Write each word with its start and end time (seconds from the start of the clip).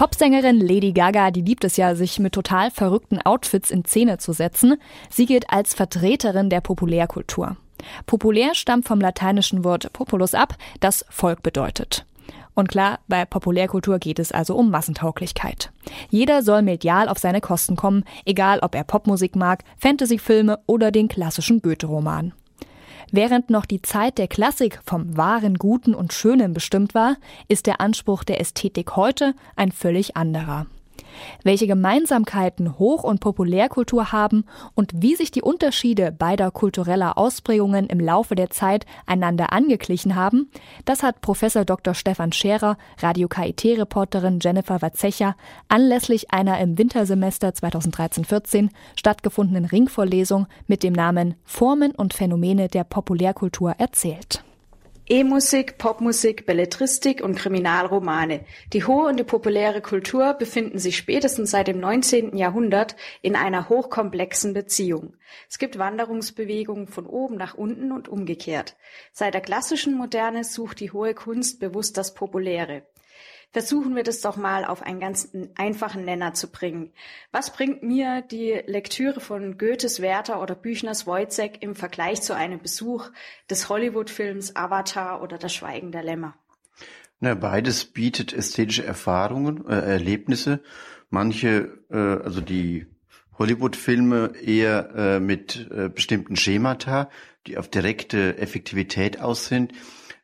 Popsängerin 0.00 0.66
Lady 0.66 0.92
Gaga, 0.92 1.30
die 1.30 1.42
liebt 1.42 1.62
es 1.62 1.76
ja, 1.76 1.94
sich 1.94 2.18
mit 2.18 2.32
total 2.32 2.70
verrückten 2.70 3.20
Outfits 3.20 3.70
in 3.70 3.84
Szene 3.84 4.16
zu 4.16 4.32
setzen. 4.32 4.76
Sie 5.10 5.26
gilt 5.26 5.50
als 5.50 5.74
Vertreterin 5.74 6.48
der 6.48 6.62
Populärkultur. 6.62 7.58
Populär 8.06 8.54
stammt 8.54 8.88
vom 8.88 8.98
lateinischen 8.98 9.62
Wort 9.62 9.92
populus 9.92 10.32
ab, 10.32 10.56
das 10.80 11.04
Volk 11.10 11.42
bedeutet. 11.42 12.06
Und 12.54 12.70
klar, 12.70 13.00
bei 13.08 13.26
Populärkultur 13.26 13.98
geht 13.98 14.18
es 14.18 14.32
also 14.32 14.56
um 14.56 14.70
Massentauglichkeit. 14.70 15.70
Jeder 16.08 16.42
soll 16.42 16.62
medial 16.62 17.06
auf 17.06 17.18
seine 17.18 17.42
Kosten 17.42 17.76
kommen, 17.76 18.04
egal 18.24 18.60
ob 18.60 18.74
er 18.74 18.84
Popmusik 18.84 19.36
mag, 19.36 19.64
Fantasyfilme 19.76 20.60
oder 20.64 20.92
den 20.92 21.08
klassischen 21.08 21.60
Goethe-Roman. 21.60 22.32
Während 23.12 23.50
noch 23.50 23.66
die 23.66 23.82
Zeit 23.82 24.18
der 24.18 24.28
Klassik 24.28 24.80
vom 24.84 25.16
wahren, 25.16 25.56
Guten 25.58 25.94
und 25.94 26.12
Schönen 26.12 26.54
bestimmt 26.54 26.94
war, 26.94 27.16
ist 27.48 27.66
der 27.66 27.80
Anspruch 27.80 28.22
der 28.22 28.40
Ästhetik 28.40 28.94
heute 28.94 29.34
ein 29.56 29.72
völlig 29.72 30.16
anderer 30.16 30.66
welche 31.42 31.66
Gemeinsamkeiten 31.66 32.78
Hoch- 32.78 33.04
und 33.04 33.20
Populärkultur 33.20 34.12
haben 34.12 34.44
und 34.74 34.92
wie 34.94 35.14
sich 35.14 35.30
die 35.30 35.42
Unterschiede 35.42 36.12
beider 36.12 36.50
kultureller 36.50 37.16
Ausprägungen 37.18 37.86
im 37.86 38.00
Laufe 38.00 38.34
der 38.34 38.50
Zeit 38.50 38.86
einander 39.06 39.52
angeglichen 39.52 40.16
haben, 40.16 40.50
das 40.84 41.02
hat 41.02 41.20
Professor 41.20 41.64
Dr. 41.64 41.94
Stefan 41.94 42.32
Scherer, 42.32 42.76
Radio 42.98 43.28
KIT-Reporterin 43.28 44.40
Jennifer 44.40 44.82
Watzecher 44.82 45.36
anlässlich 45.68 46.32
einer 46.32 46.58
im 46.60 46.78
Wintersemester 46.78 47.48
2013-14 47.50 48.70
stattgefundenen 48.96 49.64
Ringvorlesung 49.64 50.46
mit 50.66 50.82
dem 50.82 50.92
Namen 50.92 51.34
Formen 51.44 51.92
und 51.92 52.14
Phänomene 52.14 52.68
der 52.68 52.84
Populärkultur 52.84 53.74
erzählt. 53.78 54.44
E-Musik, 55.12 55.76
Popmusik, 55.76 56.46
Belletristik 56.46 57.20
und 57.20 57.34
Kriminalromane. 57.34 58.44
Die 58.72 58.84
hohe 58.84 59.08
und 59.08 59.18
die 59.18 59.24
populäre 59.24 59.80
Kultur 59.80 60.34
befinden 60.34 60.78
sich 60.78 60.96
spätestens 60.96 61.50
seit 61.50 61.66
dem 61.66 61.80
19. 61.80 62.36
Jahrhundert 62.36 62.94
in 63.20 63.34
einer 63.34 63.68
hochkomplexen 63.68 64.54
Beziehung. 64.54 65.16
Es 65.48 65.58
gibt 65.58 65.80
Wanderungsbewegungen 65.80 66.86
von 66.86 67.06
oben 67.06 67.36
nach 67.36 67.54
unten 67.54 67.90
und 67.90 68.06
umgekehrt. 68.06 68.76
Seit 69.12 69.34
der 69.34 69.40
klassischen 69.40 69.96
Moderne 69.96 70.44
sucht 70.44 70.78
die 70.78 70.92
hohe 70.92 71.12
Kunst 71.12 71.58
bewusst 71.58 71.96
das 71.96 72.14
Populäre. 72.14 72.84
Versuchen 73.52 73.96
wir 73.96 74.04
das 74.04 74.20
doch 74.20 74.36
mal 74.36 74.64
auf 74.64 74.82
einen 74.82 75.00
ganz 75.00 75.30
einfachen 75.56 76.04
Nenner 76.04 76.34
zu 76.34 76.52
bringen. 76.52 76.92
Was 77.32 77.52
bringt 77.52 77.82
mir 77.82 78.22
die 78.22 78.62
Lektüre 78.66 79.20
von 79.20 79.58
Goethes 79.58 80.00
Werther 80.00 80.40
oder 80.40 80.54
Büchners 80.54 81.04
Wojciech 81.04 81.58
im 81.60 81.74
Vergleich 81.74 82.22
zu 82.22 82.34
einem 82.36 82.60
Besuch 82.60 83.10
des 83.50 83.68
Hollywood-Films 83.68 84.54
Avatar 84.54 85.20
oder 85.20 85.36
Das 85.36 85.52
Schweigen 85.52 85.90
der 85.90 86.04
Lämmer? 86.04 86.34
Na, 87.18 87.34
beides 87.34 87.84
bietet 87.84 88.32
ästhetische 88.32 88.84
Erfahrungen, 88.84 89.66
äh, 89.66 89.74
Erlebnisse. 89.74 90.60
Manche, 91.10 91.80
äh, 91.90 91.96
also 91.96 92.40
die 92.40 92.86
Hollywood-Filme 93.36 94.32
eher 94.40 94.94
äh, 94.94 95.20
mit 95.20 95.68
äh, 95.72 95.88
bestimmten 95.88 96.36
Schemata, 96.36 97.10
die 97.46 97.58
auf 97.58 97.68
direkte 97.68 98.38
Effektivität 98.38 99.20
aus 99.20 99.46
sind, 99.46 99.72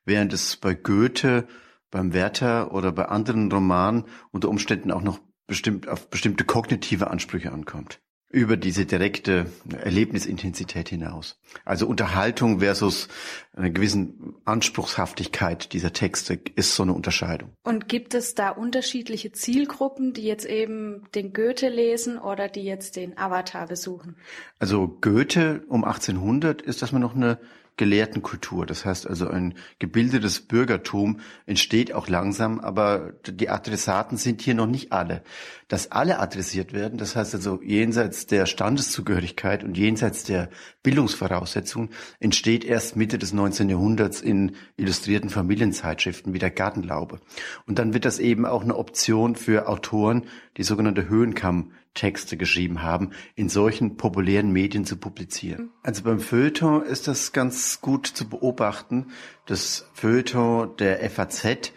während 0.04 0.32
es 0.32 0.56
bei 0.56 0.74
Goethe 0.74 1.48
beim 1.90 2.12
Werther 2.12 2.72
oder 2.72 2.92
bei 2.92 3.06
anderen 3.06 3.50
Romanen 3.50 4.04
unter 4.30 4.48
Umständen 4.48 4.90
auch 4.90 5.02
noch 5.02 5.20
bestimmt 5.46 5.88
auf 5.88 6.10
bestimmte 6.10 6.44
kognitive 6.44 7.10
Ansprüche 7.10 7.52
ankommt. 7.52 8.00
Über 8.28 8.56
diese 8.56 8.86
direkte 8.86 9.46
Erlebnisintensität 9.70 10.88
hinaus. 10.88 11.40
Also 11.64 11.86
Unterhaltung 11.86 12.58
versus 12.58 13.06
eine 13.52 13.72
gewissen 13.72 14.34
Anspruchshaftigkeit 14.44 15.72
dieser 15.72 15.92
Texte 15.92 16.40
ist 16.56 16.74
so 16.74 16.82
eine 16.82 16.92
Unterscheidung. 16.92 17.52
Und 17.62 17.88
gibt 17.88 18.14
es 18.14 18.34
da 18.34 18.50
unterschiedliche 18.50 19.30
Zielgruppen, 19.30 20.12
die 20.12 20.24
jetzt 20.24 20.44
eben 20.44 21.04
den 21.14 21.32
Goethe 21.32 21.68
lesen 21.68 22.18
oder 22.18 22.48
die 22.48 22.64
jetzt 22.64 22.96
den 22.96 23.16
Avatar 23.16 23.68
besuchen? 23.68 24.16
Also 24.58 24.88
Goethe 25.00 25.62
um 25.68 25.84
1800 25.84 26.62
ist 26.62 26.82
das 26.82 26.90
mal 26.90 26.98
noch 26.98 27.14
eine 27.14 27.38
Gelehrtenkultur. 27.76 28.64
Das 28.64 28.84
heißt 28.84 29.06
also 29.06 29.28
ein 29.28 29.54
gebildetes 29.78 30.40
Bürgertum 30.40 31.20
entsteht 31.44 31.92
auch 31.92 32.08
langsam, 32.08 32.60
aber 32.60 33.12
die 33.26 33.50
Adressaten 33.50 34.16
sind 34.16 34.40
hier 34.40 34.54
noch 34.54 34.66
nicht 34.66 34.92
alle. 34.92 35.22
Dass 35.68 35.92
alle 35.92 36.18
adressiert 36.18 36.72
werden, 36.72 36.96
das 36.96 37.16
heißt 37.16 37.34
also 37.34 37.60
jenseits 37.62 38.26
der 38.26 38.46
Standeszugehörigkeit 38.46 39.62
und 39.62 39.76
jenseits 39.76 40.24
der 40.24 40.48
Bildungsvoraussetzungen, 40.82 41.90
entsteht 42.18 42.64
erst 42.64 42.96
Mitte 42.96 43.18
des 43.18 43.32
19. 43.32 43.68
Jahrhunderts 43.68 44.22
in 44.22 44.56
illustrierten 44.76 45.28
Familienzeitschriften 45.28 46.32
wie 46.32 46.38
der 46.38 46.50
Gartenlaube. 46.50 47.20
Und 47.66 47.78
dann 47.78 47.92
wird 47.92 48.04
das 48.04 48.18
eben 48.18 48.46
auch 48.46 48.62
eine 48.62 48.76
Option 48.76 49.36
für 49.36 49.68
Autoren, 49.68 50.24
die 50.56 50.62
sogenannte 50.62 51.08
Höhenkamm 51.08 51.72
Texte 51.96 52.36
geschrieben 52.36 52.82
haben, 52.82 53.10
in 53.34 53.48
solchen 53.48 53.96
populären 53.96 54.52
Medien 54.52 54.84
zu 54.84 54.96
publizieren. 54.96 55.70
Also 55.82 56.04
beim 56.04 56.20
Feuilleton 56.20 56.84
ist 56.84 57.08
das 57.08 57.32
ganz 57.32 57.80
gut 57.80 58.06
zu 58.06 58.28
beobachten. 58.28 59.08
Das 59.46 59.88
Feuilleton 59.94 60.76
der 60.76 61.10
FAZ 61.10 61.72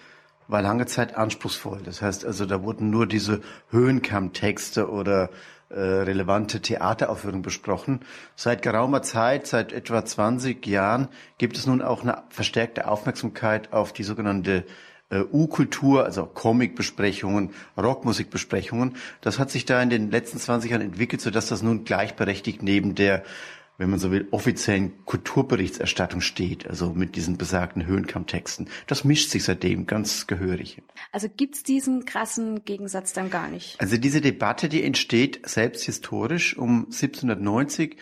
war 0.48 0.62
lange 0.62 0.86
Zeit 0.86 1.16
anspruchsvoll. 1.16 1.82
Das 1.84 2.02
heißt 2.04 2.26
also, 2.26 2.46
da 2.46 2.62
wurden 2.62 2.92
nur 2.92 3.08
diese 3.08 3.42
Höhenkamm-Texte 3.70 4.90
oder 4.90 5.30
äh, 5.70 5.80
relevante 5.80 6.62
Theateraufführungen 6.62 7.44
besprochen. 7.44 8.00
Seit 8.36 8.64
geraumer 8.64 9.04
Zeit, 9.04 9.46
seit 9.46 9.72
etwa 9.72 10.04
20 10.04 10.66
Jahren, 10.66 11.10
gibt 11.38 11.58
es 11.58 11.68
nun 11.68 11.84
auch 11.84 12.02
eine 12.02 12.24
verstärkte 12.30 12.88
Aufmerksamkeit 12.88 13.72
auf 13.72 13.94
die 13.94 14.04
sogenannte 14.04 14.66
äh, 15.10 15.22
U-Kultur, 15.22 16.06
also 16.06 16.26
Comic-Besprechungen, 16.26 17.52
Rockmusik-Besprechungen. 17.78 18.96
Das 19.22 19.40
hat 19.40 19.52
sich 19.52 19.66
da 19.66 19.82
in 19.82 19.90
den 19.90 20.12
letzten 20.12 20.40
20 20.40 20.72
Jahren 20.72 20.82
entwickelt, 20.82 21.22
sodass 21.22 21.48
das 21.48 21.62
nun 21.62 21.84
gleichberechtigt 21.84 22.64
neben 22.64 22.96
der 22.96 23.24
wenn 23.80 23.90
man 23.90 23.98
so 23.98 24.12
will, 24.12 24.28
offiziellen 24.32 25.06
Kulturberichterstattung 25.06 26.20
steht, 26.20 26.68
also 26.68 26.90
mit 26.94 27.16
diesen 27.16 27.38
besagten 27.38 27.86
Höhenkammtexten. 27.86 28.68
Das 28.88 29.06
mischt 29.06 29.30
sich 29.30 29.46
seitdem 29.46 29.88
ganz 29.88 30.28
gehörig. 30.28 30.82
Also 31.14 31.30
gibt's 31.30 31.64
diesen 31.64 32.04
krassen 32.04 32.66
Gegensatz 32.66 33.14
dann 33.14 33.30
gar 33.30 33.48
nicht? 33.48 33.80
Also 33.80 33.98
diese 33.98 34.20
Debatte, 34.20 34.68
die 34.68 34.84
entsteht 34.84 35.48
selbst 35.48 35.86
historisch 35.86 36.58
um 36.58 36.88
1790 36.88 37.94
äh, 37.94 37.98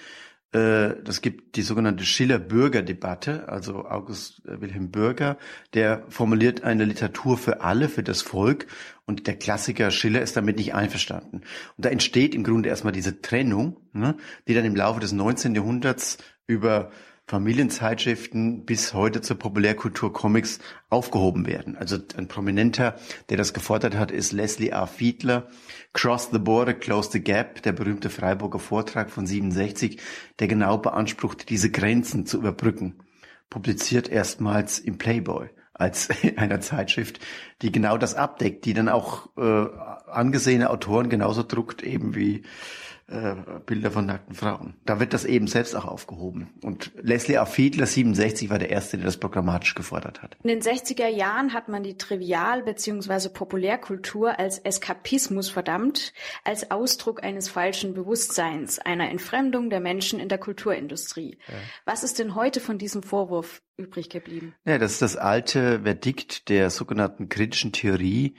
das 0.52 1.22
gibt 1.22 1.58
die 1.58 1.62
sogenannte 1.62 2.06
Schiller-Bürger-Debatte, 2.06 3.50
also 3.50 3.86
August 3.86 4.46
äh, 4.46 4.62
Wilhelm 4.62 4.92
Bürger, 4.92 5.38
der 5.74 6.06
formuliert 6.08 6.64
eine 6.64 6.86
Literatur 6.86 7.38
für 7.38 7.62
alle, 7.62 7.90
für 7.90 8.04
das 8.04 8.22
Volk 8.22 8.68
und 9.06 9.28
der 9.28 9.36
Klassiker 9.36 9.92
Schiller 9.92 10.22
ist 10.22 10.38
damit 10.38 10.58
nicht 10.58 10.74
einverstanden. 10.74 11.42
Und 11.76 11.86
da 11.86 11.90
entsteht 11.90 12.34
im 12.34 12.44
Grunde 12.44 12.70
erstmal 12.70 12.94
diese 12.94 13.22
Trennung, 13.22 13.78
ne, 13.92 14.16
die 14.48 14.54
dann 14.54 14.66
im 14.66 14.76
Laufe 14.76 15.00
des 15.02 15.12
19. 15.12 15.54
Jahrhunderts 15.54 16.18
über 16.48 16.92
Familienzeitschriften 17.30 18.64
bis 18.64 18.94
heute 18.94 19.20
zur 19.20 19.38
Populärkultur 19.38 20.14
Comics 20.14 20.60
aufgehoben 20.90 21.46
werden. 21.46 21.76
Also 21.76 21.98
ein 22.16 22.30
Prominenter, 22.30 22.96
der 23.28 23.36
das 23.36 23.54
gefordert 23.54 23.98
hat, 23.98 24.12
ist 24.12 24.32
Leslie 24.32 24.72
A. 24.72 24.86
Fiedler. 24.86 25.48
Cross 25.92 26.30
the 26.32 26.40
Border, 26.40 26.74
Close 26.74 27.12
the 27.12 27.20
Gap, 27.22 27.62
der 27.64 27.74
berühmte 27.74 28.10
Freiburger 28.10 28.60
Vortrag 28.60 29.10
von 29.10 29.28
67, 29.28 30.00
der 30.40 30.48
genau 30.48 30.78
beansprucht, 30.78 31.50
diese 31.50 31.70
Grenzen 31.70 32.26
zu 32.26 32.38
überbrücken. 32.38 33.04
Publiziert 33.50 34.08
erstmals 34.08 34.80
im 34.80 34.98
Playboy 34.98 35.50
als 35.74 36.10
einer 36.38 36.62
Zeitschrift, 36.62 37.20
die 37.62 37.74
genau 37.74 37.98
das 37.98 38.16
abdeckt, 38.16 38.64
die 38.64 38.74
dann 38.74 38.88
auch 38.88 39.36
äh, 39.36 39.66
angesehene 40.10 40.70
Autoren 40.70 41.10
genauso 41.10 41.44
druckt, 41.44 41.84
eben 41.84 42.16
wie 42.16 42.44
äh, 43.10 43.36
Bilder 43.66 43.92
von 43.92 44.06
nackten 44.06 44.36
Frauen. 44.36 44.76
Da 44.86 45.00
wird 45.00 45.14
das 45.14 45.24
eben 45.24 45.48
selbst 45.48 45.76
auch 45.76 45.86
aufgehoben. 45.86 46.50
Und 46.62 46.92
Leslie 47.02 47.38
A. 47.38 47.46
Fiedler, 47.46 47.86
67, 47.86 48.50
war 48.50 48.60
der 48.60 48.70
Erste, 48.70 48.98
der 48.98 49.06
das 49.06 49.18
programmatisch 49.18 49.76
gefordert 49.76 50.22
hat. 50.22 50.38
In 50.44 50.50
den 50.50 50.62
60er 50.62 51.08
Jahren 51.08 51.54
hat 51.54 51.70
man 51.70 51.84
die 51.84 51.98
Trivial- 51.98 52.64
bzw. 52.64 53.30
Populärkultur 53.30 54.38
als 54.38 54.60
Eskapismus 54.60 55.50
verdammt, 55.50 56.14
als 56.44 56.70
Ausdruck 56.70 57.24
eines 57.24 57.48
falschen 57.50 57.94
Bewusstseins, 57.94 58.80
einer 58.80 59.10
Entfremdung 59.10 59.70
der 59.70 59.80
Menschen 59.80 60.20
in 60.20 60.28
der 60.28 60.38
Kulturindustrie. 60.38 61.38
Ja. 61.48 61.54
Was 61.86 62.04
ist 62.04 62.20
denn 62.20 62.36
heute 62.36 62.60
von 62.60 62.78
diesem 62.78 63.04
Vorwurf 63.04 63.62
übrig 63.78 64.10
geblieben? 64.10 64.54
Ja, 64.66 64.78
das 64.78 64.94
ist 64.94 65.02
das 65.02 65.16
alte 65.16 65.82
Verdikt 65.84 66.50
der 66.50 66.70
sogenannten 66.70 67.30
kritischen 67.30 67.72
Theorie, 67.72 68.36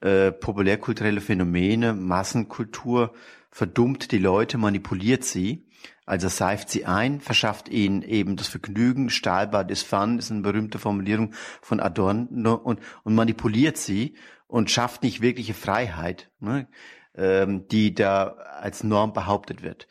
äh, 0.00 0.32
populärkulturelle 0.32 1.20
Phänomene, 1.20 1.92
Massenkultur, 1.92 3.12
verdummt 3.50 4.12
die 4.12 4.18
Leute, 4.18 4.58
manipuliert 4.58 5.24
sie, 5.24 5.66
also 6.06 6.28
seift 6.28 6.70
sie 6.70 6.86
ein, 6.86 7.20
verschafft 7.20 7.68
ihnen 7.68 8.02
eben 8.02 8.36
das 8.36 8.48
Vergnügen, 8.48 9.10
Stahlbad 9.10 9.70
ist 9.70 9.86
Fun, 9.86 10.18
ist 10.18 10.30
eine 10.30 10.40
berühmte 10.40 10.78
Formulierung 10.78 11.34
von 11.60 11.80
Adorno 11.80 12.54
und, 12.54 12.80
und 13.04 13.14
manipuliert 13.14 13.76
sie 13.76 14.14
und 14.48 14.70
schafft 14.70 15.02
nicht 15.02 15.20
wirkliche 15.20 15.54
Freiheit, 15.54 16.30
ne, 16.40 16.66
ähm, 17.14 17.68
die 17.68 17.94
da 17.94 18.28
als 18.60 18.82
Norm 18.82 19.12
behauptet 19.12 19.62
wird. 19.62 19.86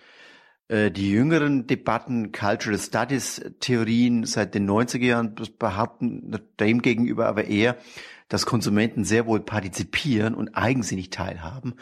Äh, 0.69 0.92
die 0.92 1.10
jüngeren 1.10 1.68
Debatten, 1.68 2.31
Cultural 2.31 2.80
Studies 2.80 3.42
Theorien 3.60 4.25
seit 4.25 4.56
den 4.56 4.69
90er 4.69 5.06
Jahren 5.06 5.36
behaupten 5.57 6.39
dem 6.60 6.81
gegenüber 6.81 7.27
aber 7.27 7.45
eher, 7.45 7.75
dass 8.30 8.45
Konsumenten 8.45 9.04
sehr 9.04 9.25
wohl 9.25 9.39
partizipieren 9.39 10.36
und 10.36 10.56
eigensinnig 10.56 11.10
teilhaben 11.10 11.74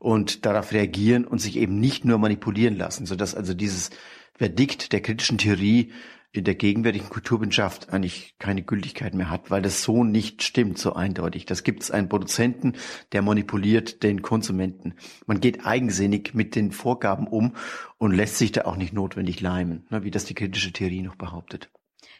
und 0.00 0.44
darauf 0.44 0.72
reagieren 0.72 1.24
und 1.24 1.38
sich 1.38 1.56
eben 1.56 1.78
nicht 1.78 2.04
nur 2.04 2.18
manipulieren 2.18 2.76
lassen, 2.76 3.06
sodass 3.06 3.36
also 3.36 3.54
dieses 3.54 3.90
Verdikt 4.34 4.92
der 4.92 5.00
kritischen 5.00 5.38
Theorie 5.38 5.92
in 6.32 6.44
der 6.44 6.54
gegenwärtigen 6.54 7.10
Kulturwissenschaft 7.10 7.90
eigentlich 7.90 8.34
keine 8.38 8.62
Gültigkeit 8.62 9.12
mehr 9.12 9.28
hat, 9.28 9.50
weil 9.50 9.60
das 9.60 9.82
so 9.82 10.02
nicht 10.02 10.42
stimmt, 10.42 10.78
so 10.78 10.94
eindeutig. 10.94 11.44
Das 11.44 11.62
gibt 11.62 11.82
es 11.82 11.90
einen 11.90 12.08
Produzenten, 12.08 12.72
der 13.12 13.20
manipuliert 13.20 14.02
den 14.02 14.22
Konsumenten. 14.22 14.94
Man 15.26 15.40
geht 15.40 15.66
eigensinnig 15.66 16.32
mit 16.32 16.56
den 16.56 16.72
Vorgaben 16.72 17.26
um 17.26 17.54
und 17.98 18.12
lässt 18.12 18.38
sich 18.38 18.50
da 18.50 18.64
auch 18.64 18.76
nicht 18.76 18.94
notwendig 18.94 19.42
leimen, 19.42 19.86
ne, 19.90 20.04
wie 20.04 20.10
das 20.10 20.24
die 20.24 20.34
kritische 20.34 20.72
Theorie 20.72 21.02
noch 21.02 21.16
behauptet. 21.16 21.70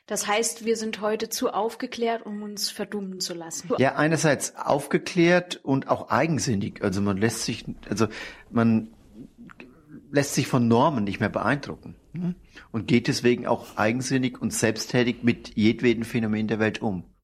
Das 0.07 0.27
heißt, 0.27 0.67
wir 0.67 0.77
sind 0.77 1.01
heute 1.01 1.29
zu 1.31 1.51
aufgeklärt, 1.51 2.27
um 2.27 2.43
uns 2.43 2.71
verdummen 2.71 3.21
zu 3.21 3.35
lassen. 3.35 3.71
Ja, 3.79 3.95
einerseits 3.95 4.57
aufgeklärt 4.57 5.61
und 5.63 5.89
auch 5.89 6.11
eigensinnig. 6.11 6.83
Also 6.83 7.01
man 7.01 7.17
lässt 7.17 7.45
sich, 7.45 7.65
also 7.89 8.09
man 8.51 8.93
lässt 10.11 10.35
sich 10.35 10.47
von 10.47 10.69
Normen 10.69 11.05
nicht 11.05 11.21
mehr 11.21 11.29
beeindrucken? 11.31 11.97
Und 12.71 12.87
geht 12.87 13.09
deswegen 13.09 13.47
auch 13.47 13.77
eigensinnig 13.77 14.41
und 14.41 14.53
selbsttätig 14.53 15.23
mit 15.23 15.57
jedweden 15.57 16.05
Phänomen 16.05 16.49
der 16.49 16.59
Welt 16.59 16.83
um. 16.83 17.05